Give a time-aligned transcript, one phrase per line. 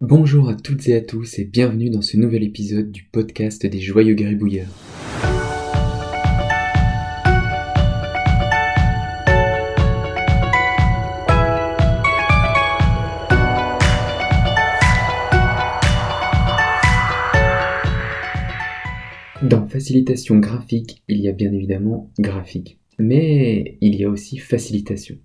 [0.00, 3.80] Bonjour à toutes et à tous et bienvenue dans ce nouvel épisode du podcast des
[3.80, 4.66] Joyeux Gribouilleurs.
[19.42, 25.16] Dans facilitation graphique, il y a bien évidemment graphique, mais il y a aussi facilitation.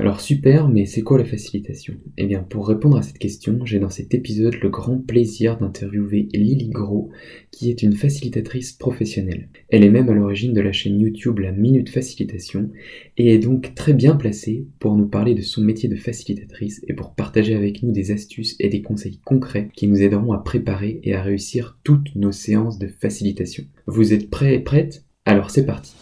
[0.00, 1.94] Alors super, mais c'est quoi la facilitation?
[2.16, 6.28] Eh bien pour répondre à cette question, j'ai dans cet épisode le grand plaisir d'interviewer
[6.32, 7.10] Lily Gros,
[7.50, 9.48] qui est une facilitatrice professionnelle.
[9.70, 12.70] Elle est même à l'origine de la chaîne YouTube La Minute Facilitation,
[13.16, 16.94] et est donc très bien placée pour nous parler de son métier de facilitatrice et
[16.94, 21.00] pour partager avec nous des astuces et des conseils concrets qui nous aideront à préparer
[21.02, 23.64] et à réussir toutes nos séances de facilitation.
[23.86, 25.04] Vous êtes prêts et prêtes?
[25.24, 25.92] Alors c'est parti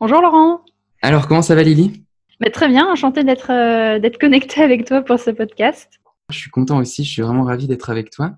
[0.00, 0.60] Bonjour Laurent.
[1.02, 2.02] Alors comment ça va Lily?
[2.40, 5.88] Mais Très bien, enchantée d'être euh, d'être connectée avec toi pour ce podcast.
[6.30, 8.32] Je suis content aussi, je suis vraiment ravie d'être avec toi.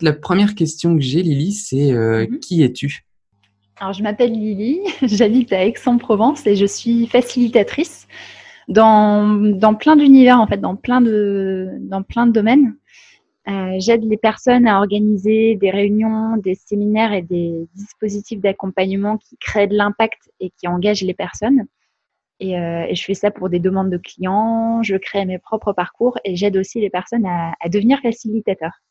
[0.00, 2.38] La première question que j'ai Lily, c'est euh, Mhm.
[2.40, 3.04] qui es-tu?
[3.80, 8.06] Alors je m'appelle Lily, j'habite à Aix-en-Provence et je suis facilitatrice
[8.68, 12.74] dans, dans plein d'univers en fait, dans plein de dans plein de domaines.
[13.48, 19.36] Euh, J'aide les personnes à organiser des réunions, des séminaires et des dispositifs d'accompagnement qui
[19.38, 21.66] créent de l'impact et qui engagent les personnes.
[22.40, 25.72] Et, euh, et je fais ça pour des demandes de clients, je crée mes propres
[25.72, 28.82] parcours et j'aide aussi les personnes à, à devenir facilitateurs.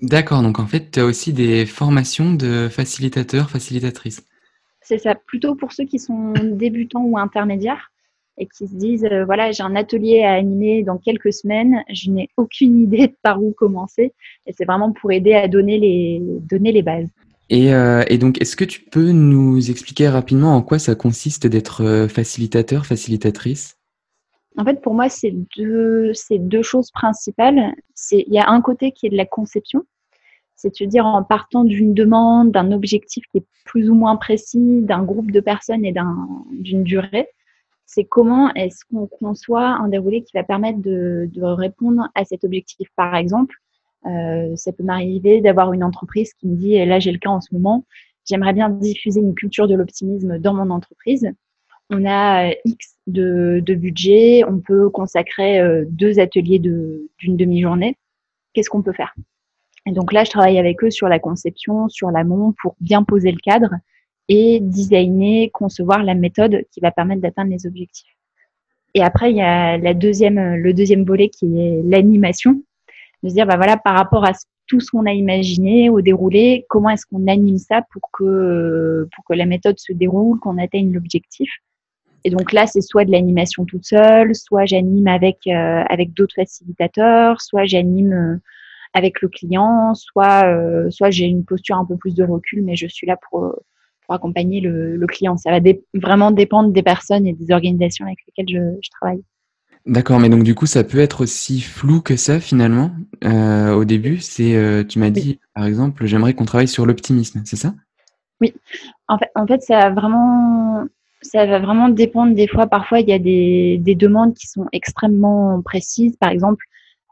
[0.00, 4.24] D'accord, donc en fait tu as aussi des formations de facilitateur, facilitatrice.
[4.82, 7.89] C'est ça, plutôt pour ceux qui sont débutants ou intermédiaires
[8.40, 12.10] et qui se disent euh, voilà, j'ai un atelier à animer dans quelques semaines, je
[12.10, 14.12] n'ai aucune idée de par où commencer.
[14.46, 17.08] Et c'est vraiment pour aider à donner les, donner les bases.
[17.50, 21.46] Et, euh, et donc est-ce que tu peux nous expliquer rapidement en quoi ça consiste
[21.46, 23.76] d'être euh, facilitateur, facilitatrice?
[24.56, 27.74] En fait, pour moi, c'est deux, c'est deux choses principales.
[27.94, 29.84] C'est, il y a un côté qui est de la conception,
[30.56, 35.30] c'est-à-dire en partant d'une demande, d'un objectif qui est plus ou moins précis, d'un groupe
[35.30, 37.28] de personnes et d'un, d'une durée.
[37.92, 42.88] C'est comment est-ce qu'on conçoit un déroulé qui va permettre de, répondre à cet objectif?
[42.94, 43.56] Par exemple,
[44.06, 47.40] euh, ça peut m'arriver d'avoir une entreprise qui me dit, là j'ai le cas en
[47.40, 47.84] ce moment,
[48.28, 51.32] j'aimerais bien diffuser une culture de l'optimisme dans mon entreprise
[51.90, 57.96] on a euh, X de, budget, on peut consacrer euh, deux ateliers d'une demi-journée.
[58.52, 59.14] Qu'est-ce qu'on peut faire?
[59.86, 63.32] Et donc là, je travaille avec eux sur la conception, sur l'amont, pour bien poser
[63.32, 63.70] le cadre
[64.30, 68.16] et designer, concevoir la méthode qui va permettre d'atteindre les objectifs.
[68.94, 72.62] Et après, il y a la deuxième, le deuxième volet qui est l'animation.
[73.22, 74.32] De se dire, bah voilà, par rapport à
[74.68, 79.24] tout ce qu'on a imaginé au déroulé, comment est-ce qu'on anime ça pour que, pour
[79.24, 81.50] que la méthode se déroule, qu'on atteigne l'objectif.
[82.22, 86.36] Et donc là, c'est soit de l'animation toute seule, soit j'anime avec, euh, avec d'autres
[86.36, 88.36] facilitateurs, soit j'anime euh,
[88.94, 92.76] avec le client, soit, euh, soit j'ai une posture un peu plus de recul, mais
[92.76, 93.56] je suis là pour,
[94.10, 95.36] pour accompagner le, le client.
[95.36, 99.22] Ça va dé- vraiment dépendre des personnes et des organisations avec lesquelles je, je travaille.
[99.86, 102.90] D'accord, mais donc du coup ça peut être aussi flou que ça finalement.
[103.24, 107.42] Euh, au début, c'est euh, tu m'as dit par exemple j'aimerais qu'on travaille sur l'optimisme,
[107.44, 107.72] c'est ça?
[109.08, 110.84] En fait, en fait, ça va vraiment,
[111.22, 112.66] ça va vraiment dépendre des fois.
[112.66, 116.16] Parfois, il y a des, des demandes qui sont extrêmement précises.
[116.16, 116.64] Par exemple,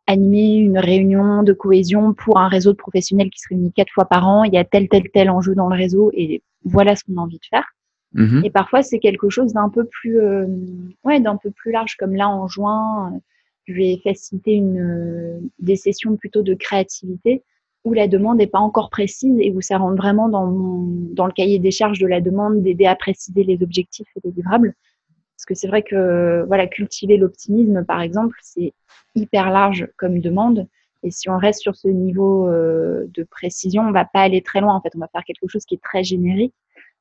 [0.09, 4.07] animer une réunion de cohésion pour un réseau de professionnels qui se réunit quatre fois
[4.07, 4.43] par an.
[4.43, 7.21] Il y a tel, tel, tel enjeu dans le réseau et voilà ce qu'on a
[7.21, 7.67] envie de faire.
[8.15, 8.43] Mhm.
[8.43, 10.47] Et parfois, c'est quelque chose d'un peu plus, euh,
[11.05, 13.21] ouais, d'un peu plus large, comme là en juin,
[13.67, 17.43] je vais faciliter une, euh, des sessions plutôt de créativité
[17.85, 21.27] où la demande n'est pas encore précise et où ça rentre vraiment dans, mon, dans
[21.27, 24.75] le cahier des charges de la demande d'aider à préciser les objectifs et les livrables.
[25.39, 28.73] Parce que c'est vrai que voilà, cultiver l'optimisme, par exemple, c'est
[29.15, 30.67] hyper large comme demande.
[31.05, 34.61] Et si on reste sur ce niveau euh, de précision, on va pas aller très
[34.61, 34.75] loin.
[34.75, 36.55] En fait, on va faire quelque chose qui est très générique.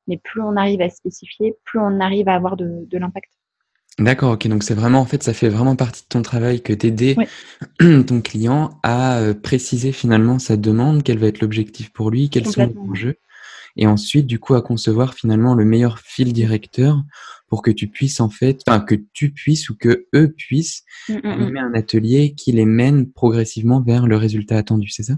[0.06, 3.28] Mais plus on arrive à spécifier, plus on arrive à avoir de, de l'impact.
[3.98, 6.72] D'accord, ok, donc c'est vraiment en fait ça fait vraiment partie de ton travail que
[6.72, 8.04] d'aider Oui.
[8.06, 12.46] ton client à euh, préciser finalement sa demande, quel va être l'objectif pour lui, quels
[12.46, 13.16] sont les enjeux,
[13.78, 17.02] et ensuite du coup à concevoir finalement le meilleur fil directeur
[17.48, 21.14] pour que tu puisses en fait, enfin que tu puisses ou que eux puissent Mm,
[21.14, 21.30] mm, mm.
[21.30, 25.14] animer un atelier qui les mène progressivement vers le résultat attendu, c'est ça?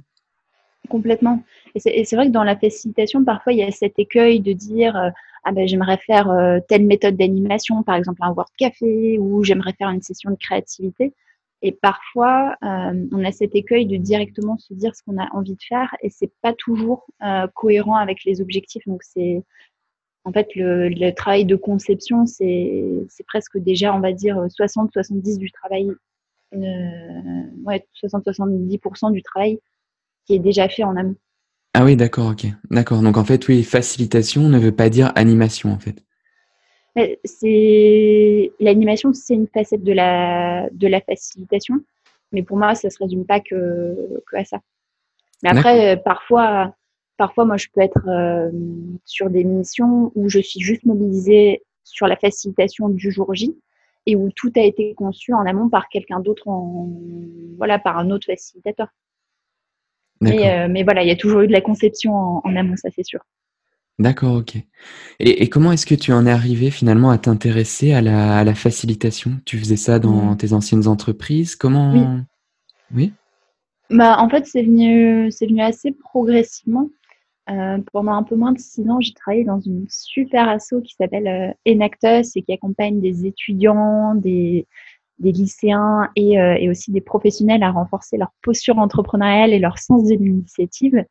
[0.89, 1.43] Complètement.
[1.75, 4.41] Et c'est et c'est vrai que dans la facilitation, parfois, il y a cet écueil
[4.41, 5.11] de dire euh,
[5.45, 9.75] ah ben, j'aimerais faire euh, telle méthode d'animation, par exemple un Word Café, ou j'aimerais
[9.79, 11.13] faire une session de créativité.
[11.63, 15.57] Et parfois, euh, on a cet écueil de directement se dire ce qu'on a envie
[15.57, 18.83] de faire et c'est pas toujours euh, cohérent avec les objectifs.
[18.87, 19.43] Donc c'est
[20.25, 25.91] en fait le, travail de conception, c'est presque déjà, on va dire, 60-70 du travail,
[26.55, 29.61] euh, ouais, 60-70% du travail
[30.27, 31.17] qui est déjà fait en amont.
[31.75, 33.03] Ah oui, d'accord, ok, d'accord.
[33.03, 36.03] Donc en fait, oui, facilitation ne veut pas dire animation en fait
[37.25, 41.81] c'est l'animation, c'est une facette de la de la facilitation,
[42.33, 44.61] mais pour moi, ça se résume pas que, que à ça.
[45.43, 46.75] Mais après, parfois,
[47.17, 48.51] parfois, moi, je peux être euh,
[49.05, 53.57] sur des missions où je suis juste mobilisée sur la facilitation du jour J
[54.07, 56.89] et où tout a été conçu en amont par quelqu'un d'autre, en
[57.59, 58.89] voilà, par un autre facilitateur.
[60.23, 62.91] Mais, euh, mais voilà, il y a toujours eu de la conception en amont, ça
[62.95, 63.21] c'est sûr.
[64.01, 64.57] D'accord, ok.
[65.19, 69.33] Et, comment est-ce que tu en es arrivé finalement à t'intéresser à la, facilitation?
[69.45, 71.55] Tu faisais ça dans tes anciennes entreprises?
[71.55, 72.01] Comment Oui.
[72.95, 73.13] oui?
[73.91, 76.89] Bah, en fait, c'est venu, c'est venu assez progressivement.
[77.51, 80.95] Euh, pendant un peu moins de six ans, j'ai travaillé dans une super asso qui
[80.95, 84.67] s'appelle euh, Enactus et qui accompagne des étudiants, des,
[85.19, 90.05] lycéens et, euh, et, aussi des professionnels à renforcer leur posture entrepreneuriale et leur sens
[90.05, 91.05] de l'initiative.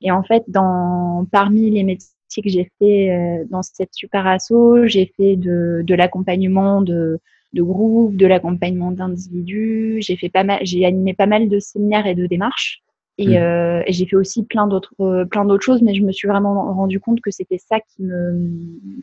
[0.00, 2.08] Et en fait, dans, parmi les métiers
[2.38, 4.86] que j'ai fait euh, dans cette super asso.
[4.86, 7.18] J'ai fait de, de l'accompagnement de,
[7.52, 9.98] de groupes, de l'accompagnement d'individus.
[10.00, 12.82] J'ai fait pas mal, j'ai animé pas mal de séminaires et de démarches.
[13.18, 13.42] Et, mmh.
[13.42, 14.94] euh, et j'ai fait aussi plein d'autres,
[15.30, 18.50] plein d'autres choses, mais je me suis vraiment rendu compte que c'était ça qui me,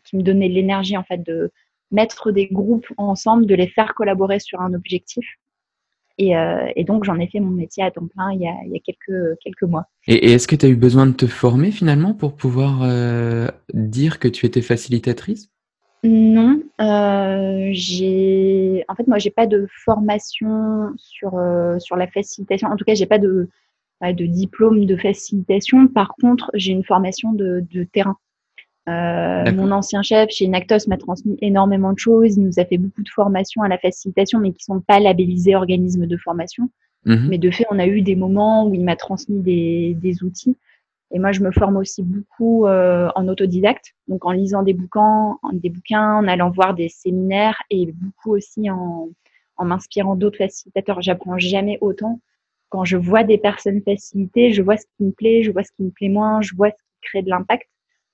[0.06, 1.52] qui me donnait l'énergie en fait de
[1.92, 5.26] mettre des groupes ensemble, de les faire collaborer sur un objectif
[6.20, 8.72] euh, et, donc, j'en ai fait mon métier à temps plein il y a, il
[8.72, 9.86] y a quelques, quelques mois.
[10.08, 14.20] Et, est-ce que tu as eu besoin de te former finalement pour pouvoir euh, dire
[14.20, 15.50] que tu étais facilitatrice?
[16.04, 16.62] Non.
[16.82, 18.84] Euh, j'ai...
[18.88, 21.40] En fait, moi, j'ai pas de formation sur,
[21.80, 22.70] sur la facilitation.
[22.70, 23.50] En tout cas, j'ai pas de,
[24.02, 25.88] de diplôme de facilitation.
[25.88, 28.18] Par contre, j'ai une formation de, de terrain.
[28.88, 32.38] Euh, mon ancien chef chez Nactos m'a transmis énormément de choses.
[32.38, 35.56] Il nous a fait beaucoup de formations à la facilitation, mais qui sont pas labellisées
[35.56, 36.70] organismes de formation.
[37.06, 37.28] Mhm.
[37.30, 40.58] Mais de fait, on a eu des moments où il m'a transmis des, des, outils.
[41.12, 45.38] Et moi, je me forme aussi beaucoup euh, en autodidacte, donc en lisant des bouquins,
[45.42, 49.10] en, des bouquins, en allant voir des séminaires et beaucoup aussi en,
[49.58, 51.02] en m'inspirant d'autres facilitateurs.
[51.02, 52.20] J'apprends jamais autant.
[52.70, 55.72] Quand je vois des personnes faciliter, je vois ce qui me plaît, je vois ce
[55.72, 57.68] qui me plaît moins, je vois ce qui crée de l'impact.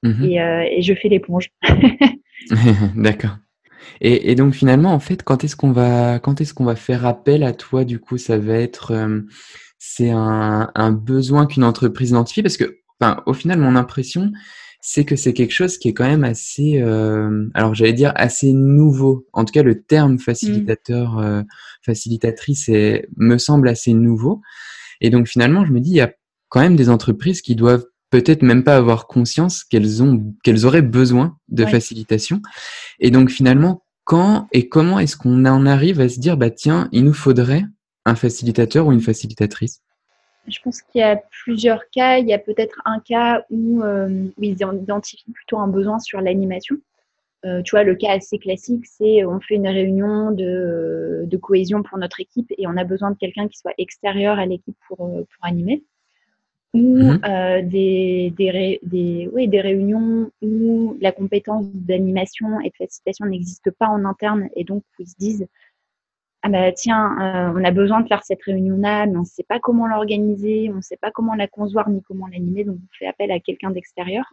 [0.03, 0.23] Mhm.
[0.23, 1.50] Euh, et, je fais l'éponge.
[2.95, 3.38] D'accord.
[4.01, 7.44] Et, donc finalement, en fait, quand est-ce qu'on va, quand est-ce qu'on va faire appel
[7.44, 7.85] à toi?
[7.85, 9.21] Du coup, ça va être, euh,
[9.77, 12.41] c'est un, besoin qu'une entreprise identifie?
[12.41, 14.31] Parce que, enfin, au final, mon impression,
[14.81, 18.51] c'est que c'est quelque chose qui est quand même assez, euh, alors j'allais dire assez
[18.51, 19.25] nouveau.
[19.31, 21.23] En tout cas, le terme facilitateur,
[21.81, 22.69] facilitatrice,
[23.15, 24.41] me semble assez nouveau.
[25.00, 26.11] Et donc finalement, je me dis, il y a
[26.50, 30.83] quand même des entreprises qui doivent peut-être même pas avoir conscience qu'elles ont qu'elles auraient
[30.83, 32.44] besoin de facilitation.
[33.00, 36.89] Et donc finalement, quand et comment est-ce qu'on en arrive à se dire bah tiens,
[36.92, 37.63] il nous faudrait
[38.06, 39.81] un facilitateur ou une facilitatrice?
[40.45, 42.19] Je pense qu'il y a plusieurs cas.
[42.19, 46.75] Il y a peut-être un cas où, euh, ils identifient plutôt un besoin sur l'animation.
[47.45, 51.81] Euh, tu vois, le cas assez classique, c'est on fait une réunion de, de, cohésion
[51.81, 55.01] pour notre équipe et on a besoin de quelqu'un qui soit extérieur à l'équipe pour,
[55.07, 55.83] euh, pour animer
[56.73, 57.21] ou mhm.
[57.24, 63.69] euh, des, des, des, oui, des réunions où la compétence d'animation et de facilitation n'existe
[63.71, 65.48] pas en interne et donc ils se disent
[66.41, 69.25] ah bah tiens euh, on a besoin de faire cette réunion là mais on ne
[69.25, 72.77] sait pas comment l'organiser on ne sait pas comment la concevoir ni comment l'animer donc
[72.77, 74.25] on fait appel à quelqu'un d'extérieur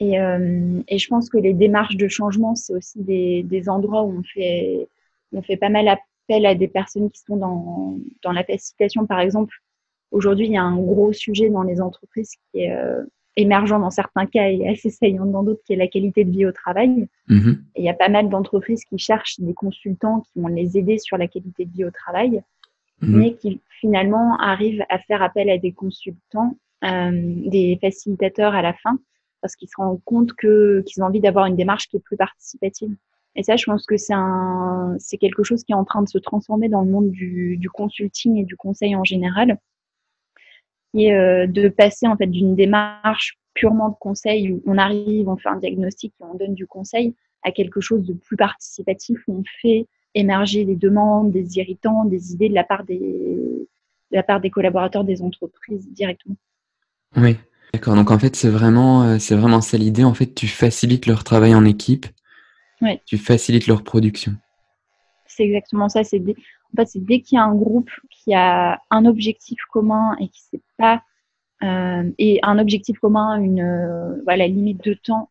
[0.00, 4.02] et, euh, et je pense que les démarches de changement c'est aussi des, des endroits
[4.02, 4.88] où on fait
[5.32, 9.20] on fait pas mal appel à des personnes qui sont dans, dans la facilitation par
[9.20, 9.54] exemple
[10.10, 13.04] Aujourd'hui, il y a un gros sujet dans les entreprises qui est euh,
[13.36, 16.46] émergent dans certains cas et assez saillant dans d'autres, qui est la qualité de vie
[16.46, 17.06] au travail.
[17.28, 17.58] Mm-hmm.
[17.74, 20.98] Et il y a pas mal d'entreprises qui cherchent des consultants qui vont les aider
[20.98, 22.42] sur la qualité de vie au travail,
[23.02, 23.16] mm-hmm.
[23.16, 28.72] mais qui finalement arrivent à faire appel à des consultants, euh, des facilitateurs à la
[28.72, 28.98] fin,
[29.42, 32.16] parce qu'ils se rendent compte que qu'ils ont envie d'avoir une démarche qui est plus
[32.16, 32.94] participative.
[33.38, 36.08] Et ça, je pense que c'est un, c'est quelque chose qui est en train de
[36.08, 39.58] se transformer dans le monde du, du consulting et du conseil en général
[40.94, 45.48] euh, de passer en fait d'une démarche purement de conseil où on arrive, on fait
[45.48, 49.44] un diagnostic et on donne du conseil à quelque chose de plus participatif où on
[49.62, 54.40] fait émerger des demandes, des irritants, des idées de la part des, de la part
[54.40, 56.36] des collaborateurs des entreprises directement.
[57.16, 57.36] Oui,
[57.72, 57.94] d'accord.
[57.94, 60.04] Donc en fait, c'est vraiment, euh, c'est vraiment ça l'idée.
[60.04, 62.06] En fait, tu facilites leur travail en équipe.
[62.82, 63.00] Oui.
[63.06, 64.34] Tu facilites leur production.
[65.36, 66.02] C'est exactement ça.
[66.02, 70.16] C'est En fait, c'est dès qu'il y a un groupe qui a un objectif commun
[70.18, 71.02] et qui sait pas
[71.62, 75.30] euh, et un objectif commun, une euh, voilà limite de temps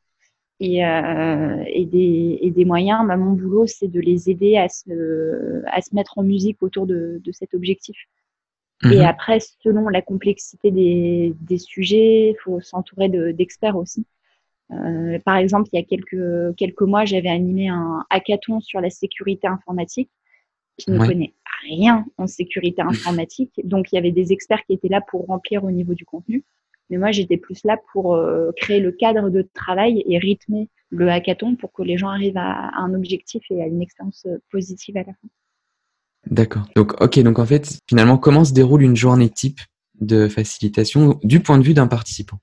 [0.59, 4.67] et, euh, et, des, et des moyens, bah, mon boulot c'est de les aider à
[4.69, 7.97] se, à se mettre en musique autour de, de cet objectif.
[8.83, 9.05] Et mhm.
[9.05, 14.05] après, selon la complexité des, des sujets, il faut s'entourer d'experts aussi.
[14.71, 18.89] Euh, par exemple, il y a quelques, quelques mois, j'avais animé un hackathon sur la
[18.89, 20.09] sécurité informatique.
[20.85, 24.89] Je ne connais rien en sécurité informatique, donc il y avait des experts qui étaient
[24.89, 26.43] là pour remplir au niveau du contenu.
[26.89, 31.09] Mais moi, j'étais plus là pour euh, créer le cadre de travail et rythmer le
[31.09, 34.37] hackathon pour que les gens arrivent à, à un objectif et à une expérience euh,
[34.51, 35.27] positive à la fin.
[36.29, 36.63] D'accord.
[36.75, 37.19] Donc, ok.
[37.19, 39.59] Donc, en fait, finalement, comment se déroule une journée type
[39.99, 42.37] de facilitation du point de vue d'un participant?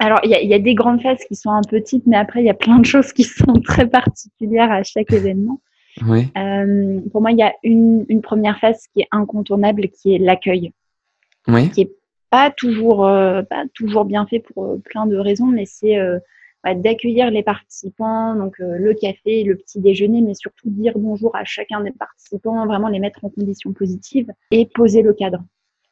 [0.00, 2.46] Alors, il y, a des grandes phases qui sont un peu petites, mais après, il
[2.46, 5.60] y a plein de choses qui sont très particulières à chaque événement.
[6.06, 6.28] Oui.
[6.36, 10.72] Euh, pour moi, il y a une, première phase qui est incontournable, qui est l'accueil.
[11.46, 11.70] Oui.
[11.70, 11.92] Qui est
[12.30, 15.96] pas toujours, euh, pas toujours bien fait pour euh, plein de raisons, mais c'est
[16.64, 21.44] bah, d'accueillir les participants, donc le café, le petit déjeuner, mais surtout dire bonjour à
[21.44, 25.44] chacun des participants, vraiment les mettre en conditions positives et poser le cadre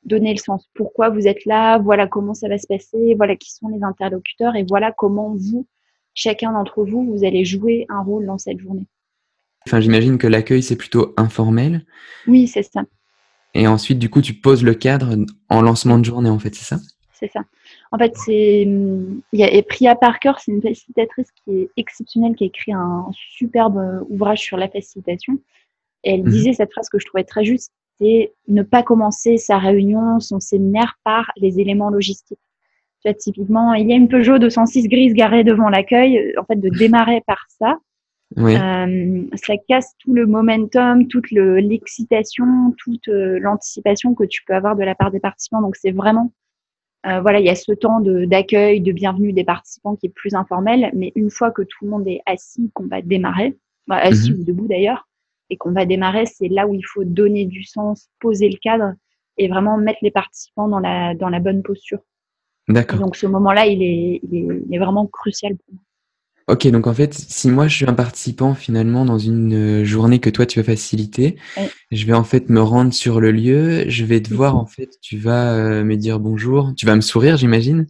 [0.05, 0.69] donner le sens.
[0.75, 1.79] Pourquoi vous êtes là?
[1.79, 3.15] Voilà comment ça va se passer.
[3.17, 5.67] Voilà qui sont les interlocuteurs et voilà comment vous,
[6.15, 8.87] chacun d'entre vous, vous allez jouer un rôle dans cette journée.
[9.67, 11.85] Enfin, j'imagine que l'accueil c'est plutôt informel.
[12.27, 12.83] Oui, c'est ça.
[13.55, 15.15] Et ensuite, du coup, tu poses le cadre
[15.49, 16.79] en lancement de journée, en fait, c'est ça?
[17.13, 17.43] C'est ça.
[17.93, 18.67] En fait, c'est
[19.39, 24.41] a Priya Parker, c'est une facilitatrice qui est exceptionnelle, qui a écrit un superbe ouvrage
[24.41, 25.39] sur la facilitation.
[26.03, 26.31] Et elle mhm.
[26.31, 30.41] disait cette phrase que je trouvais très juste c'est ne pas commencer sa réunion, son
[30.41, 32.39] séminaire par les éléments logistiques.
[33.01, 36.35] Tu vois, typiquement, il y a une Peugeot 206 grise garée devant l'accueil.
[36.39, 37.79] En fait, de démarrer par ça,
[38.39, 44.77] euh, ça casse tout le momentum, toute l'excitation, toute euh, l'anticipation que tu peux avoir
[44.77, 45.61] de la part des participants.
[45.61, 46.33] Donc, c'est vraiment,
[47.07, 50.35] euh, voilà, il y a ce temps d'accueil, de, bienvenue des participants qui est plus
[50.35, 50.91] informel.
[50.95, 53.57] Mais une fois que tout le monde est assis, qu'on va démarrer,
[53.87, 54.41] bah, assis mhm.
[54.41, 55.07] ou debout d'ailleurs,
[55.53, 58.95] et qu'on va démarrer, c'est là où il faut donner du sens, poser le cadre
[59.37, 61.99] et vraiment mettre les participants dans la, dans la bonne posture.
[62.69, 62.99] D'accord.
[62.99, 65.83] Donc ce moment-là, il est, il, est, vraiment crucial pour moi.
[66.49, 70.21] Ok, donc en fait, si moi je suis un participant finalement dans une euh, journée
[70.21, 71.37] que toi tu vas faciliter,
[71.91, 74.99] je vais en fait me rendre sur le lieu, je vais te voir en fait,
[75.03, 77.87] tu vas euh, me dire bonjour, tu vas me sourire, j'imagine?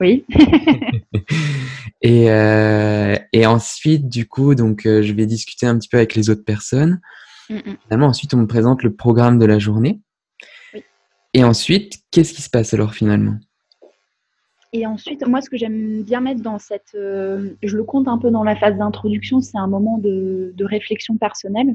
[0.00, 0.24] Oui.
[2.00, 6.14] et, euh, et ensuite, du coup, donc, euh, je vais discuter un petit peu avec
[6.14, 7.00] les autres personnes.
[7.48, 10.00] Finalement, ensuite, on me présente le programme de la journée.
[10.72, 10.84] Oui.
[11.34, 13.36] Et ensuite, qu'est-ce qui se passe alors finalement?
[14.72, 18.18] Et ensuite, moi, ce que j'aime bien mettre dans cette, euh, je le compte un
[18.18, 21.74] peu dans la phase d'introduction, c'est un moment de, de réflexion personnelle.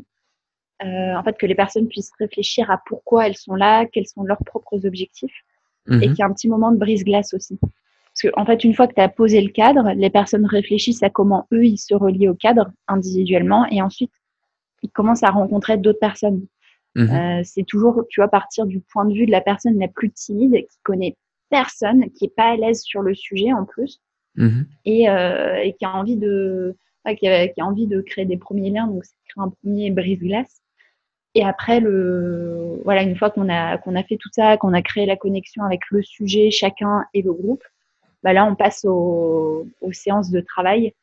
[0.81, 4.43] En fait, que les personnes puissent réfléchir à pourquoi elles sont là, quels sont leurs
[4.45, 5.33] propres objectifs,
[5.89, 6.01] et mhm.
[6.01, 7.57] qu'il y ait un petit moment de brise-glace aussi.
[8.15, 11.03] Parce qu'en en fait, une fois que tu as posé le cadre, les personnes réfléchissent
[11.03, 14.11] à comment eux, ils se relient au cadre individuellement et ensuite,
[14.83, 16.45] ils commencent à rencontrer d'autres personnes.
[16.95, 17.09] Mhm.
[17.09, 20.11] Euh, c'est toujours, tu vois, partir du point de vue de la personne la plus
[20.11, 21.17] timide, qui connaît
[21.49, 24.01] personne, qui est pas à l'aise sur le sujet en plus,
[24.35, 24.65] mhm.
[24.85, 26.77] et, euh, et, qui a envie de,
[27.17, 29.91] qui, a, qui, a, envie de créer des premiers liens, donc c'est créer un premier
[29.91, 30.61] brise-glace.
[31.33, 34.81] Et après, le, voilà, une fois qu'on a, qu'on a fait tout ça, qu'on a
[34.81, 37.63] créé la connexion avec le sujet, chacun et le groupe,
[38.25, 40.93] bah là, on passe aux, séances de travail.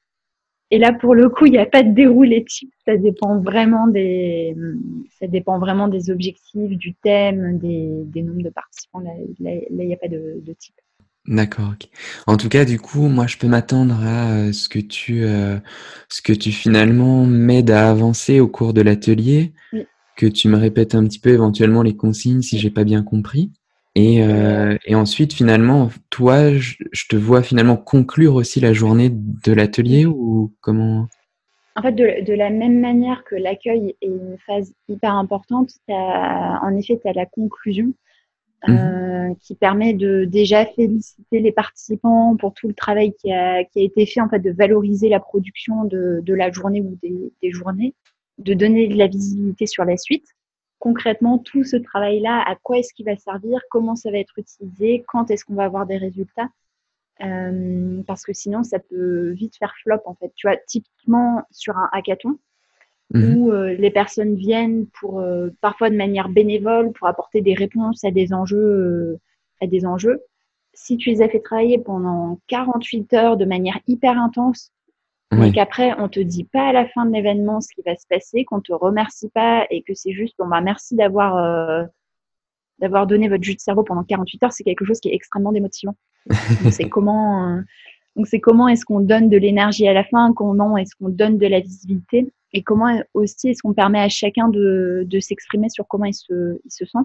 [0.72, 2.72] Et là, pour le coup, il n'y a pas de déroulé type.
[2.84, 4.56] Ça dépend vraiment des,
[5.20, 8.98] ça dépend vraiment des objectifs, du thème, des, nombres de participants.
[8.98, 10.74] Là, il n'y a pas de, type.
[11.28, 11.74] D'accord.
[12.26, 15.60] En tout cas, du coup, moi, je peux m'attendre à euh, ce que tu, euh,
[16.08, 19.52] ce que tu finalement m'aides à avancer au cours de l'atelier,
[20.16, 23.52] que tu me répètes un petit peu éventuellement les consignes si j'ai pas bien compris.
[23.94, 26.76] Et, euh, et, ensuite, finalement, toi, je,
[27.08, 31.08] te vois finalement conclure aussi la journée de l'atelier ou comment?
[31.76, 36.76] En fait, de, de, la même manière que l'accueil est une phase hyper importante, en
[36.76, 37.92] effet, tu as la conclusion
[38.66, 43.64] mmh euh, qui permet de déjà féliciter les participants pour tout le travail qui a,
[43.64, 46.96] qui a été fait, en fait, de valoriser la production de, de la journée ou
[47.02, 47.94] des, des journées,
[48.38, 50.26] de donner de la visibilité sur la suite
[50.82, 55.04] concrètement tout ce travail-là, à quoi est-ce qu'il va servir, comment ça va être utilisé,
[55.06, 56.48] quand est-ce qu'on va avoir des résultats.
[57.22, 60.32] Euh, parce que sinon, ça peut vite faire flop, en fait.
[60.34, 62.36] Tu vois, typiquement sur un hackathon,
[63.14, 63.36] mhm.
[63.36, 68.02] où euh, les personnes viennent pour, euh, parfois de manière bénévole, pour apporter des réponses
[68.02, 69.18] à des enjeux,
[69.60, 70.20] à des enjeux.
[70.74, 74.72] Si tu les as fait travailler pendant 48 heures de manière hyper intense,
[75.32, 78.06] mais qu'après, on te dit pas à la fin de l'événement ce qui va se
[78.08, 81.84] passer, qu'on te remercie pas et que c'est juste, bon, bah, merci d'avoir, euh,
[82.78, 85.52] d'avoir donné votre jus de cerveau pendant 48 heures, c'est quelque chose qui est extrêmement
[85.52, 85.96] démotivant.
[86.70, 87.60] c'est comment, euh,
[88.16, 91.38] donc c'est comment est-ce qu'on donne de l'énergie à la fin, comment est-ce qu'on donne
[91.38, 95.86] de la visibilité et comment aussi est-ce qu'on permet à chacun de, de s'exprimer sur
[95.88, 96.98] comment il se, il se sent.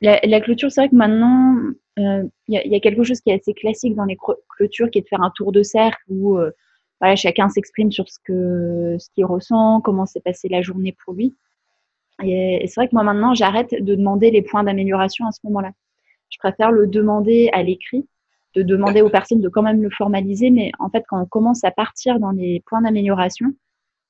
[0.00, 1.56] La, la clôture, c'est vrai que maintenant,
[1.98, 4.16] euh, il y, a, y, a, quelque chose qui est assez classique dans les
[4.48, 6.52] clôtures, qui est de faire un tour de cercle où euh,
[7.00, 11.14] voilà, chacun s'exprime sur ce que ce qu'il ressent, comment s'est passée la journée pour
[11.14, 11.34] lui.
[12.22, 15.70] Et, c'est vrai que moi maintenant, j'arrête de demander les points d'amélioration à ce moment-là.
[16.28, 18.06] Je préfère le demander à l'écrit,
[18.54, 21.64] de demander aux personnes de quand même le formaliser, mais en fait, quand on commence
[21.64, 23.54] à partir dans les points d'amélioration,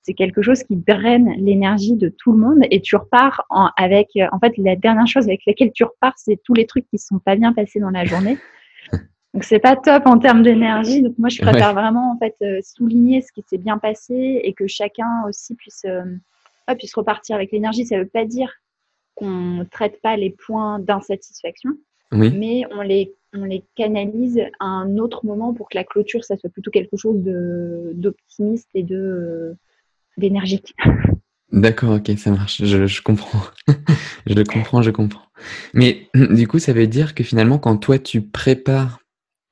[0.02, 4.38] c'est quelque chose qui draine l'énergie de tout le monde et tu repars avec, en
[4.38, 7.18] fait, la dernière chose avec laquelle tu repars, c'est tous les trucs qui ne sont
[7.18, 8.38] pas bien passés dans la journée.
[9.32, 11.02] Donc c'est pas top en termes d'énergie.
[11.02, 14.52] Donc moi je préfère vraiment en fait euh, souligner ce qui s'est bien passé et
[14.54, 17.86] que chacun aussi puisse euh, puisse repartir avec l'énergie.
[17.86, 18.52] Ça veut pas dire
[19.14, 21.70] qu'on traite pas les points d'insatisfaction,
[22.12, 26.36] mais on les on les canalise à un autre moment pour que la clôture ça
[26.36, 29.56] soit plutôt quelque chose de d'optimiste et de
[30.16, 30.74] d'énergique.
[31.52, 33.42] D'accord, ok, ça marche, je, je comprends.
[34.26, 35.24] je le comprends, je comprends.
[35.74, 39.00] Mais du coup, ça veut dire que finalement, quand toi, tu prépares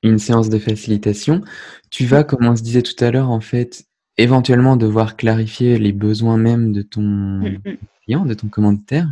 [0.03, 1.41] une séance de facilitation,
[1.89, 3.85] tu vas, comme on se disait tout à l'heure, en fait,
[4.17, 7.77] éventuellement devoir clarifier les besoins même de ton mm, mm.
[8.03, 9.11] client, de ton commanditaire.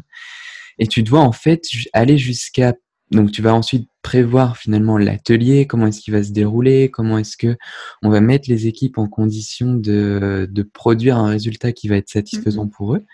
[0.79, 1.63] Et tu dois, en fait,
[1.93, 2.73] aller jusqu'à
[3.11, 7.37] donc tu vas ensuite prévoir finalement l'atelier, comment est-ce qu'il va se dérouler, comment est-ce
[7.37, 7.55] que
[8.03, 12.09] on va mettre les équipes en condition de, de produire un résultat qui va être
[12.09, 12.71] satisfaisant mm-hmm.
[12.71, 13.05] pour eux.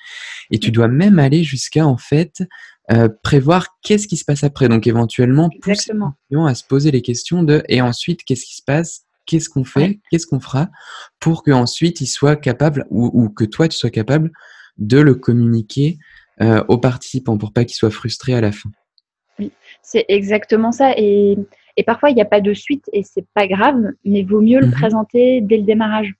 [0.50, 2.44] Et tu dois même aller jusqu'à en fait
[2.92, 4.68] euh, prévoir qu'est-ce qui se passe après.
[4.68, 5.92] Donc éventuellement pousser
[6.46, 10.00] à se poser les questions de et ensuite qu'est-ce qui se passe, qu'est-ce qu'on fait,
[10.10, 10.70] qu'est-ce qu'on fera
[11.20, 14.32] pour qu'ensuite ils soient capables ou, ou, que toi tu sois capable
[14.78, 15.98] de le communiquer
[16.42, 18.70] euh, aux participants pour pas qu'ils soient frustrés à la fin?
[19.40, 20.94] Oui, c'est exactement ça.
[20.98, 21.38] Et,
[21.78, 24.60] et parfois, il n'y a pas de suite et c'est pas grave, mais vaut mieux
[24.60, 24.74] le mhm.
[24.74, 26.14] présenter dès le démarrage.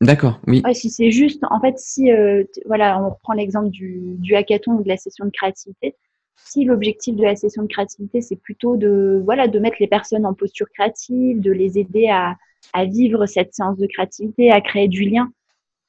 [0.00, 0.62] D'accord, oui.
[0.72, 4.82] si c'est juste, en fait, si, euh, voilà, on reprend l'exemple du, du hackathon ou
[4.82, 5.94] de la session de créativité.
[6.36, 10.26] Si l'objectif de la session de créativité, c'est plutôt de, voilà, de mettre les personnes
[10.26, 12.36] en posture créative, de les aider à,
[12.72, 15.30] à vivre cette séance de créativité, à créer du lien,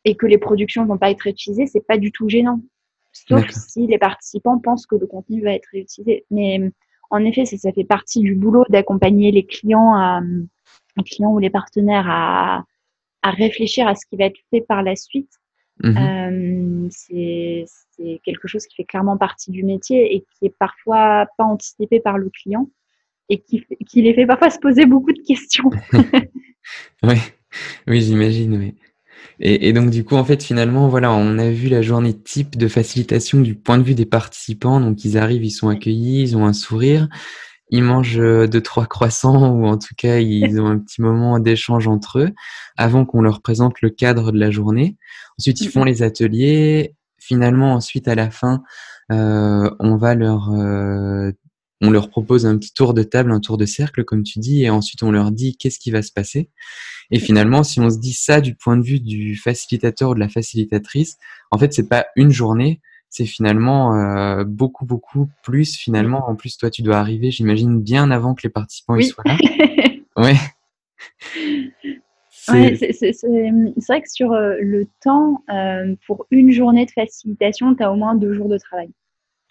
[0.05, 2.61] et que les productions vont pas être utilisées, c'est pas du tout gênant
[3.11, 6.25] sauf si les participants pensent que le contenu va être réutilisé.
[6.31, 6.71] Mais
[7.09, 10.21] en effet, ça, fait partie du boulot d'accompagner les clients, à,
[10.97, 12.63] les clients ou les partenaires à,
[13.21, 15.31] à, réfléchir à ce qui va être fait par la suite.
[15.83, 15.97] Mhm.
[15.97, 17.65] Euh, c'est
[18.23, 22.17] quelque chose qui fait clairement partie du métier et qui est parfois pas anticipé par
[22.17, 22.69] le client
[23.29, 25.69] et qui, qui les fait parfois se poser beaucoup de questions.
[27.03, 27.15] oui,
[27.87, 28.57] oui j'imagine.
[28.57, 28.75] Oui.
[29.43, 32.67] Et, donc du coup, en fait, finalement, voilà, on a vu la journée type de
[32.67, 34.79] facilitation du point de vue des participants.
[34.79, 37.09] Donc ils arrivent, ils sont accueillis, ils ont un sourire,
[37.71, 41.39] ils mangent euh, deux trois croissants ou en tout cas ils ont un petit moment
[41.39, 42.29] d'échange entre eux
[42.77, 44.97] avant qu'on leur présente le cadre de la journée.
[45.39, 46.95] Ensuite, ils font les ateliers.
[47.17, 48.63] Finalement, ensuite à la fin,
[49.11, 51.31] euh, on va leur euh,
[51.81, 54.63] on leur propose un petit tour de table, un tour de cercle, comme tu dis,
[54.63, 56.49] et ensuite on leur dit qu'est-ce qui va se passer.
[57.09, 60.19] Et finalement, si on se dit ça du point de vue du facilitateur ou de
[60.19, 61.17] la facilitatrice,
[61.49, 62.81] en fait, c'est pas une journée,
[63.11, 65.75] c'est finalement euh, beaucoup, beaucoup plus.
[65.75, 69.25] Finalement, en plus, toi, tu dois arriver, j'imagine, bien avant que les participants y soient
[69.25, 69.37] là.
[70.17, 70.35] ouais.
[72.31, 73.11] c'est
[73.87, 77.95] vrai que sur euh, le temps, euh, pour une journée de facilitation, tu as au
[77.95, 78.89] moins deux jours de travail.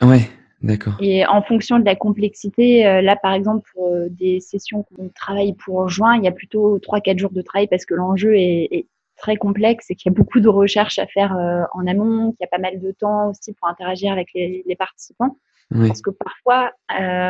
[0.01, 0.23] Ouais,
[0.63, 0.95] D'accord.
[1.01, 5.55] Et en fonction de la complexité, euh, là par exemple pour des sessions qu'on travaille
[5.55, 8.87] pour juin, il y a plutôt 3-4 jours de travail parce que l'enjeu est, est,
[9.21, 12.39] très complexe et qu'il y a beaucoup de recherches à faire euh, en amont, qu'il
[12.41, 15.37] y a pas mal de temps aussi pour interagir avec les, les participants.
[15.73, 15.87] Oui.
[15.87, 16.73] Parce que parfois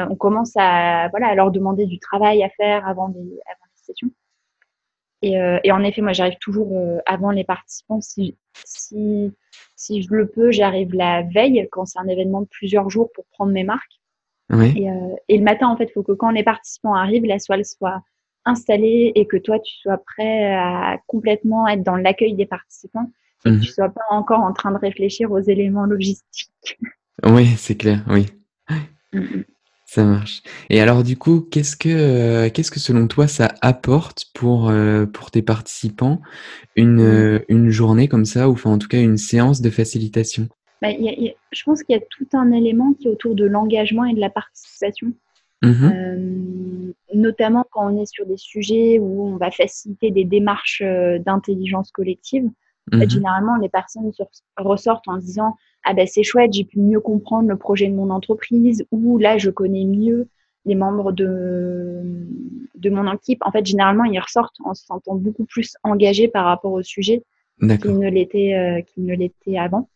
[0.08, 3.82] on commence à, voilà, à leur demander du travail à faire avant les, avant les
[3.82, 4.10] sessions.
[5.20, 6.72] Et, et en effet, moi j'arrive toujours
[7.04, 9.34] avant les participants si, si
[9.80, 13.24] si je le peux, j'arrive la veille quand c'est un événement de plusieurs jours pour
[13.32, 13.98] prendre mes marques.
[14.52, 17.38] Et, euh, et, le matin, en fait, il faut que quand les participants arrivent, la
[17.38, 18.02] soile soit
[18.44, 23.10] installée et que toi, tu sois prêt à complètement être dans l'accueil des participants
[23.44, 23.60] et que mhm.
[23.60, 26.78] tu sois pas encore en train de réfléchir aux éléments logistiques.
[27.22, 28.28] Oui, c'est clair, oui.
[29.12, 29.44] Mm, mm.
[29.84, 30.42] Ça marche.
[30.68, 35.04] Et alors du coup, qu'est-ce que euh, qu'est-ce que selon toi ça apporte pour euh,
[35.04, 36.20] pour tes participants
[36.76, 40.48] une euh, une journée comme ça ou enfin en tout cas une séance de facilitation?
[40.80, 43.10] Bah, y a, y a, Je pense qu'il y a tout un élément qui est
[43.10, 45.08] autour de l'engagement et de la participation.
[45.62, 51.90] Mmh notamment quand on est sur des sujets où on va faciliter des démarches d'intelligence
[51.90, 52.48] collective.
[52.92, 54.10] Mmh généralement, les personnes
[54.56, 57.94] ressortent en se disant ah ben c'est chouette, j'ai pu mieux comprendre le projet de
[57.94, 60.28] mon entreprise ou là je connais mieux
[60.66, 62.00] les membres de,
[62.74, 63.40] de mon équipe.
[63.44, 67.22] En fait, généralement, ils ressortent en se sentant beaucoup plus engagés par rapport au sujet
[67.60, 69.88] qu'ils ne l'étaient euh, ne l'étaient avant.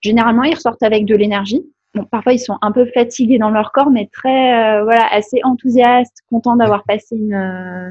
[0.00, 1.64] Généralement, ils ressortent avec de l'énergie.
[1.96, 5.40] Bon, parfois, ils sont un peu fatigués dans leur corps, mais très, euh, voilà, assez
[5.44, 7.90] enthousiastes, contents d'avoir passé une, euh,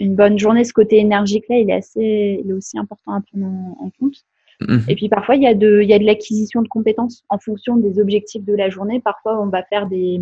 [0.00, 0.64] une bonne journée.
[0.64, 4.16] Ce côté énergique-là, il est assez, il est aussi important à prendre en compte.
[4.60, 4.84] Mhm.
[4.88, 7.38] Et puis parfois, il y a de, il y a de l'acquisition de compétences en
[7.38, 8.98] fonction des objectifs de la journée.
[8.98, 10.20] Parfois, on va faire des,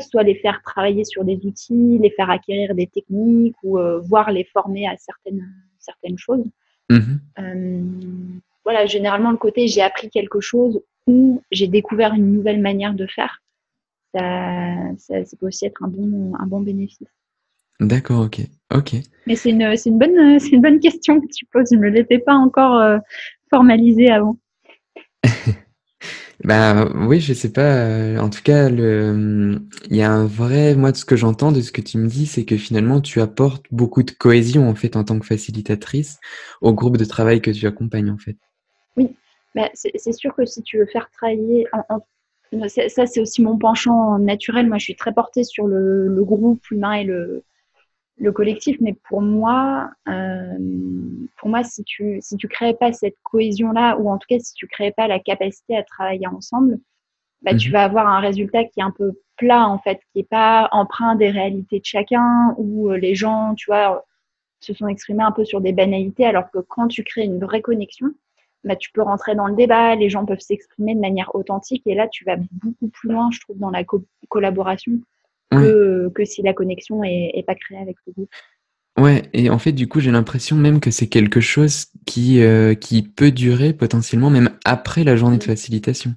[0.00, 4.32] soit les faire travailler sur des outils, les faire acquérir des techniques ou euh, voir
[4.32, 5.46] les former à certaines,
[5.78, 6.46] certaines choses.
[6.88, 8.40] Mhm.
[8.64, 13.06] Voilà, généralement, le côté j'ai appris quelque chose ou j'ai découvert une nouvelle manière de
[13.06, 13.42] faire,
[14.14, 17.08] ça, ça, peut aussi être un bon, un bon bénéfice.
[17.80, 18.40] D'accord, ok.
[18.74, 18.94] ok.
[19.26, 21.68] Mais c'est une, une, bonne, une bonne question que tu poses.
[21.70, 22.98] Je ne me l'étais pas encore euh,
[23.50, 24.36] formalisé avant.
[26.44, 27.76] bah oui, je sais pas.
[27.76, 31.52] Euh, en tout cas, le, il y a un vrai, moi, de ce que j'entends,
[31.52, 34.74] de ce que tu me dis, c'est que finalement, tu apportes beaucoup de cohésion en
[34.74, 36.18] fait en tant que facilitatrice
[36.60, 38.36] au groupe de travail que tu accompagnes en fait.
[38.96, 39.14] Oui,
[39.58, 41.66] bah, c'est sûr que si tu veux faire travailler,
[42.68, 44.68] ça c'est aussi mon penchant naturel.
[44.68, 47.42] Moi, je suis très portée sur le, le groupe humain et le,
[48.18, 50.58] le collectif, mais pour moi, euh,
[51.38, 54.38] pour moi, si tu si tu crées pas cette cohésion là, ou en tout cas
[54.38, 56.78] si tu crées pas la capacité à travailler ensemble,
[57.42, 57.72] bah, tu mhm.
[57.72, 61.16] vas avoir un résultat qui est un peu plat en fait, qui est pas empreint
[61.16, 64.04] des réalités de chacun, où euh, les gens, tu vois,
[64.60, 67.62] se sont exprimés un peu sur des banalités, alors que quand tu crées une vraie
[67.62, 68.08] connexion,
[68.64, 71.94] bah, tu peux rentrer dans le débat, les gens peuvent s'exprimer de manière authentique, et
[71.94, 73.84] là, tu vas beaucoup plus loin, je trouve, dans la
[74.28, 74.92] collaboration
[75.50, 78.30] que, que si la connexion est, pas créée avec le groupe.
[78.98, 82.74] Ouais, et en fait, du coup, j'ai l'impression même que c'est quelque chose qui, euh,
[82.74, 86.14] qui peut durer potentiellement même après la journée de facilitation.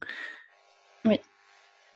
[1.06, 1.20] Oui.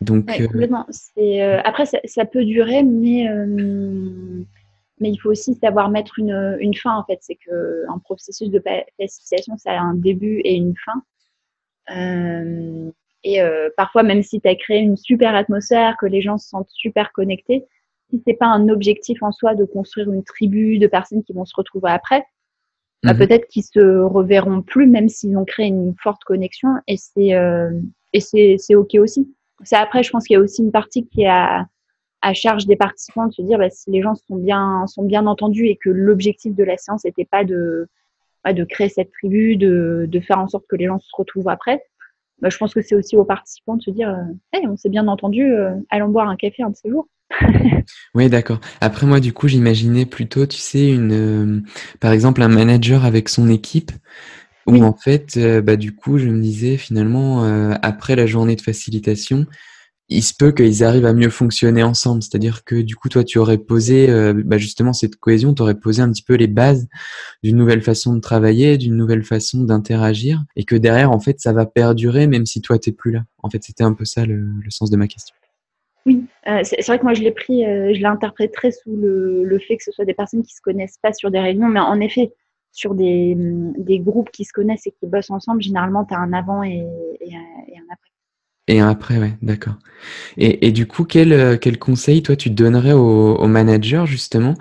[0.01, 0.85] Donc, euh, complètement.
[1.17, 3.27] Euh, après, ça, peut durer, mais,
[4.99, 7.19] mais il faut aussi savoir mettre une, une fin, en fait.
[7.21, 8.61] C'est qu'un processus de
[8.99, 11.03] facilitation, ça a un début et une fin.
[13.25, 16.47] Et euh, parfois, même si tu as créé une super atmosphère, que les gens se
[16.47, 17.65] sentent super connectés,
[18.09, 21.43] si c'est pas un objectif en soi de construire une tribu de personnes qui vont
[21.43, 22.23] se retrouver après,
[23.01, 23.19] bah, mhm.
[23.19, 26.69] peut-être qu'ils se reverront plus, même s'ils ont créé une forte connexion.
[26.87, 27.71] Et c'est euh,
[28.13, 29.33] et c'est ok aussi.
[29.63, 31.61] C'est après, je pense qu'il y a aussi une partie qui est
[32.25, 35.25] à, charge des participants de se dire bah, si les gens sont bien sont bien
[35.27, 37.87] entendus et que l'objectif de la séance n'était pas de
[38.43, 41.49] bah, de créer cette tribu, de, de faire en sorte que les gens se retrouvent
[41.49, 41.81] après,
[42.41, 45.07] bah, je pense que c'est aussi aux participants de se dire euh, on s'est bien
[45.07, 47.07] entendu, euh, allons boire un café un de ces jours.
[48.15, 48.59] oui, d'accord.
[48.81, 51.61] Après, moi, du coup, j'imaginais plutôt, tu sais, une, euh,
[51.99, 53.91] par exemple, un manager avec son équipe,
[54.67, 57.43] où en fait, bah, du coup, je me disais finalement,
[57.83, 59.45] après la journée de facilitation,
[60.07, 62.21] il se peut qu'ils arrivent à mieux fonctionner ensemble.
[62.21, 65.79] C'est-à-dire que du coup, toi, tu aurais posé euh, bah, justement cette cohésion, tu aurais
[65.79, 66.87] posé un petit peu les bases
[67.43, 71.53] d'une nouvelle façon de travailler, d'une nouvelle façon d'interagir, et que derrière, en fait, ça
[71.53, 73.23] va perdurer même si toi, t'es plus là.
[73.41, 75.35] En fait, c'était un peu ça le, sens de ma question.
[76.05, 79.57] Oui, euh, c'est vrai que moi, je l'ai pris, euh, je l'ai très sous le,
[79.67, 81.99] fait que ce soit des personnes qui se connaissent pas sur des réunions, mais en
[81.99, 82.31] effet,
[82.71, 83.35] sur des,
[84.01, 87.85] groupes qui se connaissent et qui bossent ensemble, généralement, tu as un avant et un
[87.91, 88.14] après.
[88.67, 89.75] Et après, ouais, d'accord.
[90.37, 94.55] Et, et, du coup, quel, euh, quel conseil, toi, tu donnerais aux, aux, managers, justement,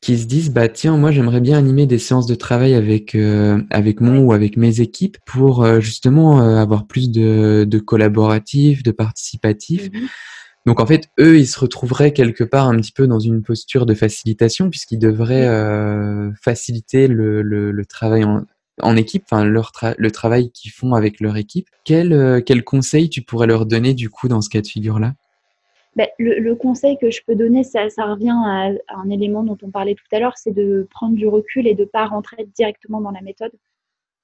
[0.00, 3.60] qui se disent, bah, tiens, moi, j'aimerais bien animer des séances de travail avec, euh,
[3.70, 8.92] avec mon ou avec mes équipes pour, euh, justement, avoir plus de, de collaboratifs, de
[8.92, 9.88] participatifs.
[9.88, 10.08] Mm-hmm.
[10.66, 13.86] Donc, en fait, eux, ils se retrouveraient quelque part un petit peu dans une posture
[13.86, 15.48] de facilitation, puisqu'ils devraient
[16.42, 18.44] faciliter le, le, le travail en,
[18.82, 21.68] en équipe, enfin leur le travail qu'ils font avec leur équipe.
[21.84, 25.14] Quel, euh, quel conseil tu pourrais leur donner du coup dans ce cas de figure-là?
[25.96, 29.70] Ben, le, conseil que je peux donner, ça, ça revient à, un élément dont on
[29.70, 33.00] parlait tout à l'heure, c'est de prendre du recul et de ne pas rentrer directement
[33.00, 33.50] dans la méthode,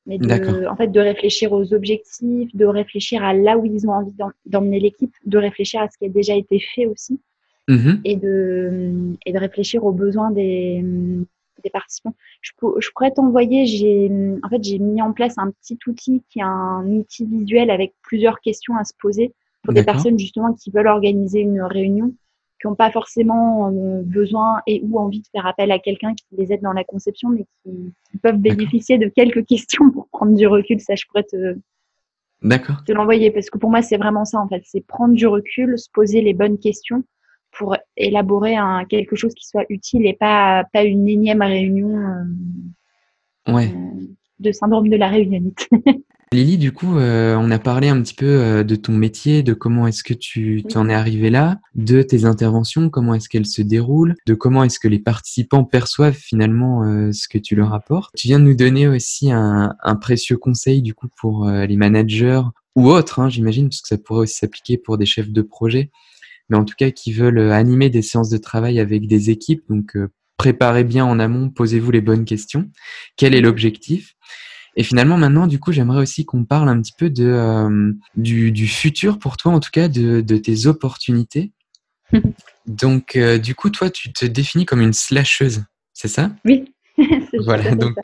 [0.06, 3.92] mais de, en fait, de réfléchir aux objectifs, de réfléchir à là où ils ont
[3.92, 4.14] envie
[4.46, 7.18] d'emmener l'équipe, de réfléchir à ce qui a déjà été fait aussi,
[7.66, 10.84] mmh et, de, et de réfléchir aux besoins des,
[11.62, 12.14] des participants.
[12.40, 14.10] Je, je pourrais t'envoyer, j'ai
[14.42, 17.94] en fait j'ai mis en place un petit outil qui est un outil visuel avec
[18.02, 22.14] plusieurs questions à se poser pour des personnes justement qui veulent organiser une réunion,
[22.60, 26.24] qui n'ont pas forcément euh, besoin et ou envie de faire appel à quelqu'un qui
[26.36, 30.46] les aide dans la conception, mais qui, peuvent bénéficier de quelques questions pour prendre du
[30.46, 30.80] recul.
[30.80, 31.56] Ça, je pourrais te,
[32.86, 35.78] te l'envoyer parce que pour moi c'est vraiment ça en fait, c'est prendre du recul,
[35.78, 37.02] se poser les bonnes questions
[37.56, 41.98] pour élaborer un, quelque chose qui soit utile et pas, pas une énième réunion
[43.48, 43.72] ouais.
[44.40, 45.68] de syndrome de la réunionite.
[46.34, 49.54] Lily, du coup, euh, on a parlé un petit peu euh, de ton métier, de
[49.54, 53.62] comment est-ce que tu t'en es arrivé là, de tes interventions, comment est-ce qu'elles se
[53.62, 58.16] déroulent, de comment est-ce que les participants perçoivent finalement euh, ce que tu leur apportes.
[58.16, 62.42] Tu viens de nous donner aussi un, précieux conseil du coup pour les managers
[62.74, 65.92] ou autres, hein, j'imagine, parce que ça pourrait aussi s'appliquer pour des chefs de projet,
[66.48, 69.62] mais en tout cas qui veulent animer des séances de travail avec des équipes.
[69.68, 69.96] Donc
[70.36, 72.70] préparez bien en amont, posez-vous les bonnes questions.
[73.16, 74.14] Quel est l'objectif?
[74.76, 78.66] Et finalement, maintenant, du coup, j'aimerais aussi qu'on parle un petit peu de, euh, du,
[78.66, 81.52] futur pour toi, en tout cas, de, tes opportunités.
[82.66, 86.32] donc, euh, du coup, toi, tu te définis comme une slasheuse, c'est ça?
[86.44, 86.64] Oui.
[87.44, 87.96] voilà, donc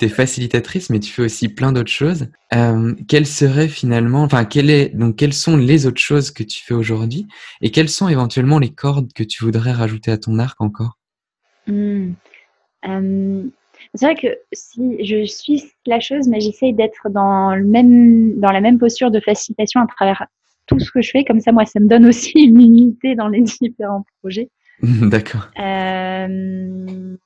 [0.00, 2.26] tu es facilitatrice, mais tu fais aussi plein d'autres choses.
[2.54, 6.74] Euh, quelles seraient finalement, enfin, est, donc, quelles sont les autres choses que tu fais
[6.74, 7.28] aujourd'hui
[7.60, 10.98] et quelles sont éventuellement les cordes que tu voudrais rajouter à ton arc encore?
[11.66, 12.14] Mmh.
[13.94, 18.60] C'est vrai que si je suis slasheuse, mais j'essaye d'être dans, le même, dans la
[18.60, 20.26] même posture de facilitation à travers
[20.66, 21.24] tout ce que je fais.
[21.24, 24.48] Comme ça, moi, ça me donne aussi une unité dans les différents projets.
[24.82, 25.50] D'accord.
[25.58, 27.16] Euh,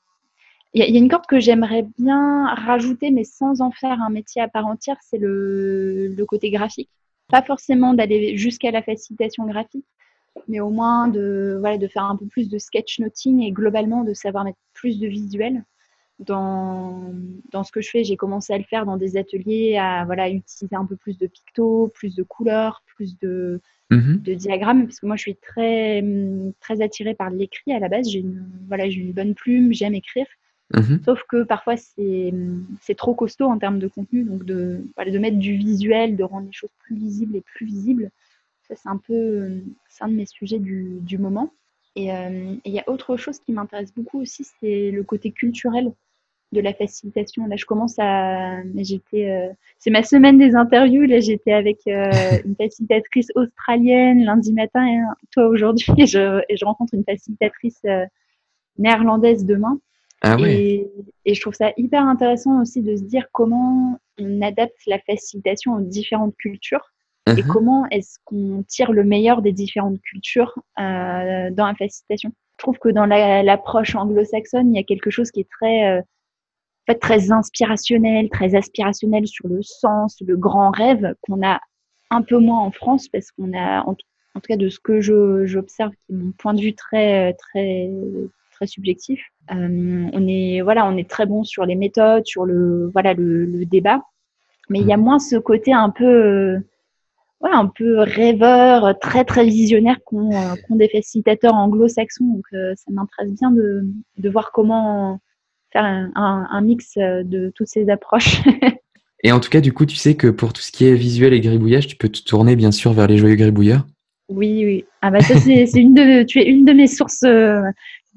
[0.75, 4.43] il y, a une corde que j'aimerais bien rajouter, mais sans en faire un métier
[4.43, 6.91] à part entière, c'est le, le côté graphique.
[7.29, 9.87] Pas forcément d'aller jusqu'à la facilitation graphique,
[10.49, 14.15] mais au moins de, voilà, de faire un peu plus de sketchnoting et globalement de
[14.15, 15.65] savoir mettre plus de visuels
[16.19, 17.13] dans,
[17.51, 20.29] dans ce que je fais, j'ai commencé à le faire dans des ateliers, à voilà,
[20.29, 23.61] utiliser un peu plus de pictos, plus de couleurs, plus de,
[23.91, 24.21] mhm.
[24.23, 26.05] de diagrammes, parce que moi je suis très,
[26.61, 28.09] très attirée par l'écrit à la base.
[28.09, 30.27] J'ai une, voilà, une bonne plume, j'aime écrire.
[30.73, 31.03] Mhm.
[31.05, 32.33] Sauf que parfois c'est
[32.97, 36.53] trop costaud en termes de contenu, donc de, de mettre du visuel, de rendre les
[36.53, 38.11] choses plus lisibles et plus visibles.
[38.69, 39.63] Ça, c'est un peu
[40.01, 41.53] un de mes sujets du, du moment.
[41.99, 45.93] Euh, et il y a autre chose qui m'intéresse beaucoup aussi, c'est le côté culturel
[46.53, 47.47] de la facilitation.
[47.47, 48.63] Là, je commence à.
[48.77, 49.31] J'étais.
[49.31, 51.03] Euh, c'est ma semaine des interviews.
[51.03, 52.11] Là, j'étais avec euh,
[52.45, 55.01] une facilitatrice australienne lundi matin et
[55.31, 55.87] toi aujourd'hui.
[55.99, 57.83] Et je, et je rencontre une facilitatrice
[58.79, 59.79] néerlandaise demain.
[60.23, 60.55] Ah ouais.
[60.55, 60.91] et,
[61.27, 65.75] et, je trouve ça hyper intéressant aussi de se dire comment on adapte la facilitation
[65.75, 66.93] aux différentes cultures
[67.27, 67.47] et uh-huh.
[67.47, 72.79] comment est-ce qu'on tire le meilleur des différentes cultures euh, dans la facilitation Je trouve
[72.79, 76.99] que dans l'approche anglo-saxonne, il y a quelque chose qui est très, euh, en fait,
[76.99, 81.61] très inspirationnel, très aspirationnel sur le sens, le grand rêve qu'on a
[82.11, 85.93] un peu moins en France parce qu'on a, en, tout cas de ce que j'observe,
[85.93, 87.91] qui est mon point de vue très, très,
[88.55, 92.91] très subjectif, euh, on est, voilà, on est très bon sur les méthodes, sur le,
[92.93, 94.03] voilà, le, le débat,
[94.71, 95.03] mais il y a mmh.
[95.03, 96.59] moins ce côté un peu
[97.53, 100.31] un peu rêveur, très très visionnaire qu'ont
[100.71, 102.25] des facilitateurs anglo-saxons.
[102.25, 103.85] Donc euh, ça m'intéresse bien de,
[104.17, 105.21] de, voir comment
[105.71, 108.41] faire un, un, mix de toutes ces approches.
[109.23, 111.35] et en tout cas, du coup, tu sais que pour tout ce qui est visuel
[111.35, 113.85] et gribouillage, tu peux te tourner bien sûr vers les joyeux gribouilleurs?
[114.29, 114.85] Oui, oui.
[115.03, 117.61] Ah bah ça c'est une de, tu es une de mes sources euh,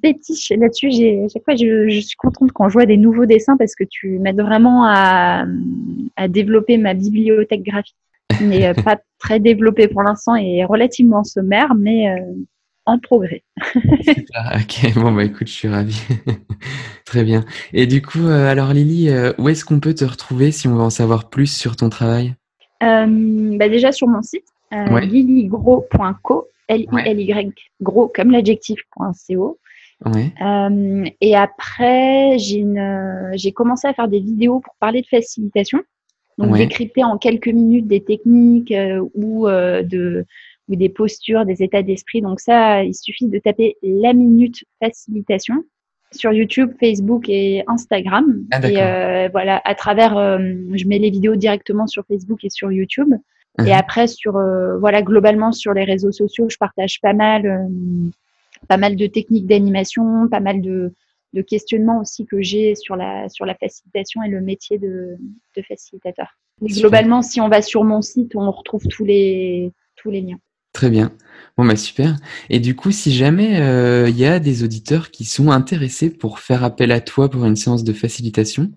[0.02, 0.92] fétiches là-dessus.
[0.92, 3.84] J'ai chaque fois je, je, suis contente quand je vois des nouveaux dessins parce que
[3.90, 5.46] tu m'aides vraiment à,
[6.16, 7.96] à développer ma bibliothèque graphique
[8.42, 12.20] n'est pas très développé pour l'instant et relativement sommaire, mais euh,
[12.86, 13.44] en progrès.
[13.76, 16.02] ok, bon bah écoute, je suis ravie.
[17.06, 17.46] Très bien.
[17.74, 20.76] Et du coup, euh, alors Lily, euh, où est-ce qu'on peut te retrouver si on
[20.76, 22.36] veut en savoir plus sur ton travail?
[22.82, 29.58] Bah Déjà sur mon site, lilygros.co, L-I-L-Y, gros comme l'adjectif.co.
[30.06, 30.32] Ouais.
[31.22, 35.82] et après, j'ai commencé à faire des vidéos pour parler de facilitation.
[36.38, 40.26] Donc décrypter en quelques minutes des techniques euh, ou euh, de
[40.70, 42.22] ou des postures, des états d'esprit.
[42.22, 45.64] Donc ça, il suffit de taper la minute facilitation
[46.12, 48.44] sur YouTube, Facebook et Instagram.
[48.52, 52.70] Ah, et euh, voilà, à travers, je mets les vidéos directement sur Facebook et sur
[52.70, 53.14] YouTube.
[53.60, 53.80] Et uh-huh.
[53.80, 54.34] après, sur
[54.80, 57.70] voilà, globalement sur les réseaux sociaux, je partage pas mal,
[58.68, 60.94] pas mal de techniques d'animation, pas mal de
[61.34, 65.18] de questionnement aussi que j'ai sur la, sur la facilitation et le métier de,
[65.56, 66.38] de facilitateur.
[66.62, 70.40] globalement, si on va sur mon site, on retrouve tous les, tous les liens.
[70.74, 71.12] Très bien.
[71.58, 72.16] Bon, bah super.
[72.50, 76.40] Et du coup, si jamais euh, il y a des auditeurs qui sont intéressés pour
[76.40, 78.72] faire appel à toi pour une séance de facilitation,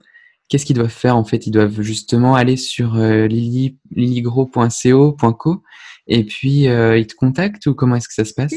[0.48, 1.46] qu'est-ce qu'ils doivent faire en fait?
[1.46, 5.62] Ils doivent justement aller sur euh, lilygros.co.co
[6.06, 8.54] et puis euh, ils te contactent ou comment est-ce que ça se passe?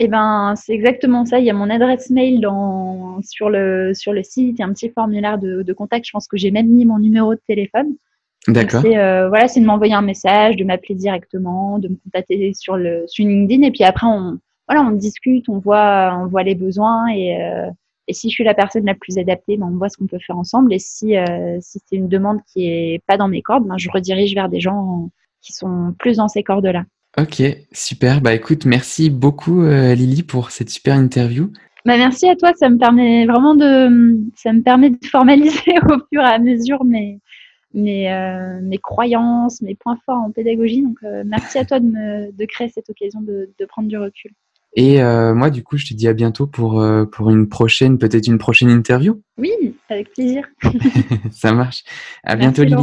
[0.00, 1.38] Eh ben, c'est exactement ça.
[1.38, 4.56] Il y a mon adresse mail dans, sur, le, sur le site.
[4.58, 6.06] Il y a un petit formulaire de, de contact.
[6.06, 7.94] Je pense que j'ai même mis mon numéro de téléphone.
[8.48, 8.82] D'accord.
[8.82, 12.76] C'est euh, voilà, c'est de m'envoyer un message, de m'appeler directement, de me contacter sur
[12.76, 16.54] le sur LinkedIn et puis après on, voilà, on discute, on voit, on voit les
[16.54, 17.70] besoins et, euh,
[18.06, 20.18] et si je suis la personne la plus adaptée, ben, on voit ce qu'on peut
[20.18, 20.72] faire ensemble.
[20.74, 23.90] Et si, euh, si c'est une demande qui est pas dans mes cordes, ben, je
[23.90, 26.84] redirige vers des gens qui sont plus dans ces cordes-là.
[27.18, 28.20] Ok, super.
[28.20, 31.52] Bah écoute, merci beaucoup euh, Lily pour cette super interview.
[31.84, 35.98] Bah, merci à toi, ça me permet vraiment de, ça me permet de formaliser au
[36.12, 37.20] fur et à mesure mes,
[37.72, 40.82] mes, euh, mes croyances, mes points forts en pédagogie.
[40.82, 44.32] Donc merci à toi de me, de créer cette occasion de, de prendre du recul.
[44.76, 47.98] Et euh, moi, du coup, je te dis à bientôt pour, euh, pour une prochaine,
[47.98, 49.22] peut-être une prochaine interview.
[49.38, 49.52] Oui,
[49.88, 50.46] avec plaisir.
[51.30, 51.84] Ça marche.
[52.24, 52.82] À bientôt, Lily.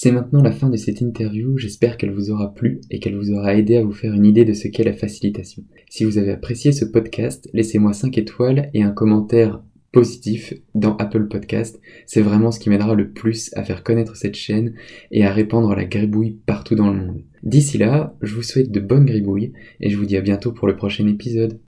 [0.00, 3.32] C'est maintenant la fin de cette interview, j'espère qu'elle vous aura plu et qu'elle vous
[3.32, 5.64] aura aidé à vous faire une idée de ce qu'est la facilitation.
[5.90, 11.26] Si vous avez apprécié ce podcast, laissez-moi 5 étoiles et un commentaire positif dans Apple
[11.26, 11.80] Podcast.
[12.06, 14.74] C'est vraiment ce qui m'aidera le plus à faire connaître cette chaîne
[15.10, 17.24] et à répandre la gribouille partout dans le monde.
[17.42, 20.68] D'ici là, je vous souhaite de bonnes gribouilles et je vous dis à bientôt pour
[20.68, 21.58] le prochain épisode.